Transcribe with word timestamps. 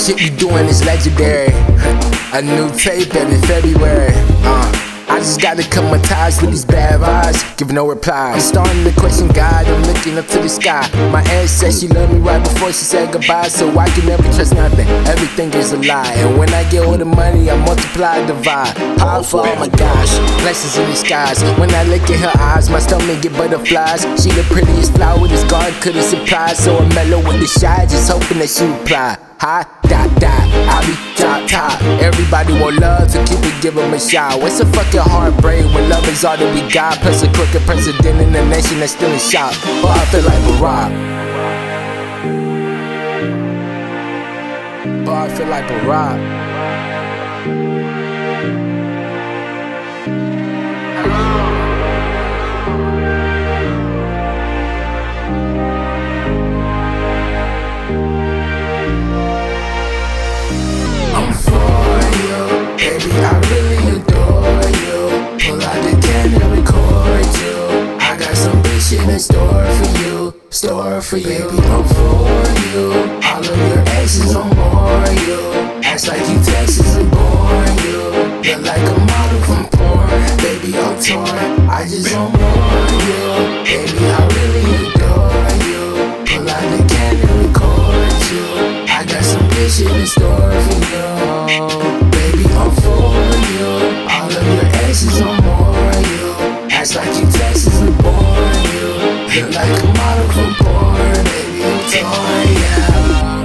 shit 0.00 0.20
you 0.20 0.30
doing 0.30 0.66
is 0.66 0.84
legendary. 0.84 1.52
A 2.32 2.40
new 2.40 2.70
tape 2.72 3.14
every 3.14 3.40
February. 3.46 4.12
Uh. 4.42 4.86
I 5.10 5.18
just 5.18 5.40
gotta 5.40 5.68
cut 5.68 5.82
my 5.90 5.98
ties 6.04 6.40
with 6.40 6.50
these 6.50 6.64
bad 6.64 7.00
vibes, 7.00 7.42
give 7.58 7.72
no 7.72 7.88
reply. 7.88 8.32
I'm 8.32 8.40
starting 8.40 8.84
to 8.84 8.92
question 8.92 9.26
God, 9.28 9.66
I'm 9.66 9.82
looking 9.82 10.16
up 10.16 10.26
to 10.28 10.38
the 10.38 10.48
sky. 10.48 10.88
My 11.10 11.20
aunt 11.34 11.50
said 11.50 11.74
she 11.74 11.88
loved 11.88 12.12
me 12.12 12.20
right 12.20 12.40
before 12.40 12.68
she 12.72 12.84
said 12.84 13.12
goodbye, 13.12 13.48
so 13.48 13.76
I 13.76 13.88
can 13.90 14.06
never 14.06 14.22
trust 14.22 14.54
nothing. 14.54 14.86
Everything 15.10 15.52
is 15.54 15.72
a 15.72 15.78
lie, 15.78 16.14
and 16.14 16.38
when 16.38 16.48
I 16.54 16.62
get 16.70 16.86
all 16.86 16.96
the 16.96 17.04
money, 17.04 17.50
I 17.50 17.56
multiply, 17.66 18.24
divide. 18.24 18.76
Powerful, 18.98 19.40
oh 19.40 19.56
my 19.56 19.68
gosh, 19.68 20.16
blessings 20.40 20.78
in 20.78 20.88
disguise. 20.88 21.42
When 21.58 21.74
I 21.74 21.82
look 21.82 22.08
at 22.08 22.20
her 22.20 22.40
eyes, 22.40 22.70
my 22.70 22.78
stomach 22.78 23.20
get 23.20 23.32
butterflies. 23.32 24.02
She 24.22 24.30
the 24.30 24.44
prettiest 24.44 24.94
flower 24.94 25.26
this 25.26 25.42
garden 25.50 25.74
could've 25.82 26.04
supplied, 26.04 26.56
so 26.56 26.78
I'm 26.78 26.88
Melo 26.94 27.18
with 27.26 27.40
the 27.40 27.48
shy, 27.48 27.84
just 27.86 28.10
hoping 28.10 28.38
that 28.38 28.48
she 28.48 28.64
reply. 28.64 29.29
Hi, 29.42 29.64
dot, 29.88 30.20
dot, 30.20 30.44
I 30.68 30.84
be 30.84 30.92
top, 31.16 31.48
top. 31.48 31.80
Everybody 31.98 32.52
want 32.60 32.78
love 32.78 33.08
keep 33.24 33.40
it, 33.40 33.62
give 33.62 33.74
them 33.74 33.94
a 33.94 33.98
shot. 33.98 34.38
What's 34.38 34.60
a 34.60 34.66
fucking 34.66 35.00
heartbreak 35.00 35.64
when 35.74 35.88
love 35.88 36.06
is 36.08 36.26
all 36.26 36.36
that 36.36 36.54
we 36.54 36.60
got? 36.70 36.98
Plus 36.98 37.22
a 37.22 37.32
crooked 37.32 37.62
president 37.62 38.20
in 38.20 38.34
the 38.34 38.44
nation 38.44 38.80
that's 38.80 38.92
still 38.92 39.10
in 39.10 39.18
shock. 39.18 39.54
But 39.80 39.96
I 39.96 40.04
feel 40.12 40.24
like 40.24 40.42
Barack. 40.44 40.92
But 45.06 45.14
I 45.14 45.28
feel 45.34 45.46
like 45.46 45.64
Barack. 45.64 46.20
Baby. 62.98 63.12
I 63.12 63.38
really 63.50 63.78
adore 63.96 64.66
you. 64.82 64.98
Pull 65.38 65.62
out 65.62 65.78
the 65.84 65.92
and 66.18 66.34
record 66.54 67.26
you. 67.40 67.56
I 68.00 68.16
got 68.18 68.34
some 68.36 68.62
shit 68.80 69.08
in 69.08 69.18
store 69.18 69.64
for 69.78 69.90
you, 70.02 70.34
store 70.50 71.00
for 71.00 71.16
you. 71.16 71.24
Baby, 71.24 71.58
I'm 71.74 71.84
for 71.84 72.48
you. 72.72 72.84
All 73.28 73.38
of 73.38 73.58
your 73.70 73.82
exes, 73.98 74.34
I'm 74.34 74.58
on 74.58 75.16
you. 75.26 75.40
Acts 75.84 76.08
like 76.08 76.20
you 76.28 76.38
Texas 76.42 76.96
and 76.96 77.10
born 77.10 77.29
You're 99.40 99.48
like 99.52 99.70
a 99.70 99.86
model 99.86 100.28
from 100.32 100.52
porn, 100.56 101.24
baby. 101.24 101.64
I'm 101.64 101.80
torn, 101.88 102.48
yeah. 102.60 103.40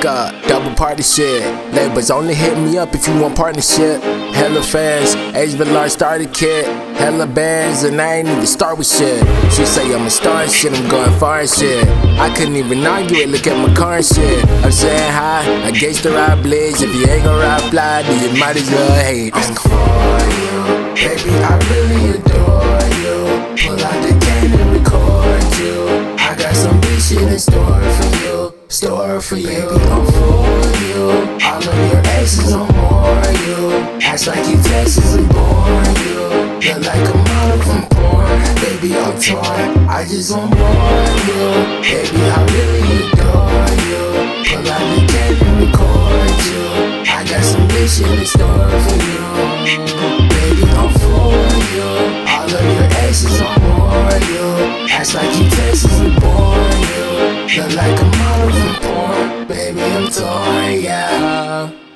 Back 0.00 0.34
up, 0.34 0.48
double 0.48 0.74
party 0.74 1.02
shit. 1.02 1.42
Labels 1.74 2.10
only 2.10 2.32
hit 2.32 2.56
me 2.56 2.78
up 2.78 2.94
if 2.94 3.06
you 3.06 3.20
want 3.20 3.36
partnership. 3.36 4.00
Hella 4.32 4.62
fans, 4.62 5.14
Age 5.36 5.50
Villar 5.50 5.90
started 5.90 6.32
kid. 6.32 6.64
Hella 6.96 7.26
bands, 7.26 7.82
and 7.82 8.00
I 8.00 8.14
ain't 8.14 8.28
even 8.28 8.46
start 8.46 8.78
with 8.78 8.86
shit. 8.86 9.20
She 9.52 9.66
say 9.66 9.94
I'm 9.94 10.06
a 10.06 10.10
star 10.10 10.44
and 10.44 10.50
shit, 10.50 10.72
I'm 10.72 10.88
going 10.88 11.18
far 11.18 11.40
and 11.40 11.50
shit. 11.50 11.86
I 12.18 12.34
couldn't 12.34 12.56
even 12.56 12.86
argue 12.86 13.18
it, 13.18 13.28
look 13.28 13.46
at 13.46 13.56
my 13.58 13.74
car 13.74 13.96
and 13.96 14.06
shit. 14.06 14.42
I'm 14.64 14.72
saying 14.72 15.12
hi, 15.12 15.44
I 15.66 15.70
the 15.70 16.10
ride 16.10 16.42
blitz. 16.42 16.80
If 16.80 16.94
you 16.94 17.06
ain't 17.06 17.24
gonna 17.24 17.42
ride 17.42 17.70
fly, 17.70 18.02
then 18.02 18.16
you 18.24 18.40
might 18.40 18.56
as 18.56 18.70
well 18.70 19.04
hate. 19.04 19.34
I'm 19.34 19.54
for 19.54 19.68
you, 20.32 20.96
baby, 20.96 21.36
I 21.44 21.60
really 21.68 22.16
adore 22.16 22.88
you. 23.04 23.18
Pull 23.68 23.84
out 23.84 24.00
the 24.00 24.16
canon 24.24 24.72
record 24.72 25.44
you. 25.60 26.16
I 26.16 26.34
got 26.38 26.56
some 26.56 26.80
big 26.80 27.00
shit 27.00 27.20
in 27.20 27.38
store 27.38 27.60
for 27.60 28.04
you, 28.06 28.09
store 28.70 29.20
for 29.20 29.36
you. 29.36 29.48
Baby, 29.48 29.66
I'm 29.66 30.06
for 30.06 30.70
you. 30.86 31.10
All 31.42 31.58
of 31.58 31.64
your 31.64 32.02
exes, 32.14 32.52
I'm 32.52 32.70
on 32.70 33.34
you. 33.46 34.00
Acts 34.00 34.26
like 34.28 34.46
you 34.48 34.62
Texas 34.62 35.16
and 35.16 35.28
born 35.28 35.84
you. 36.06 36.20
You're 36.62 36.78
like 36.78 37.08
a 37.08 37.16
model 37.18 37.58
from 37.66 37.82
porn, 37.90 38.54
baby, 38.62 38.94
I'm 38.94 39.18
torn. 39.18 39.88
I 39.88 40.06
just 40.06 40.30
want 40.30 40.54
more 40.56 40.68
of 40.68 41.26
you, 41.26 41.42
baby, 41.82 42.22
I 42.22 42.46
really 42.54 42.84
adore 43.10 43.74
you. 43.90 44.04
Pull 44.46 44.70
out 44.70 44.84
the 44.94 45.00
can 45.10 45.34
and 45.46 45.56
record 45.66 46.38
you. 46.46 46.62
I 47.10 47.26
got 47.28 47.42
some 47.42 47.68
shit 47.88 48.06
in 48.06 48.24
store 48.24 48.70
for 48.86 48.98
you, 49.10 49.26
baby, 50.30 50.64
I'm 50.78 50.90
for 50.94 51.34
you 51.74 52.09
faces 53.10 53.40
you. 54.30 54.54
Like 55.14 55.34
your 55.34 55.50
taste 55.50 55.84
isn't 55.86 56.14
you. 56.94 57.62
Look 57.62 57.74
like 57.74 58.00
a 58.00 58.04
model 58.18 58.50
from 58.60 58.74
porn, 58.82 59.48
baby, 59.48 59.82
I'm 59.82 60.08
torn, 60.10 60.80
yeah. 60.80 61.89